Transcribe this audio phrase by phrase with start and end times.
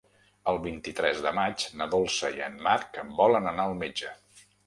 [0.51, 4.17] El vint-i-tres de maig na Dolça i en Marc volen anar al metge.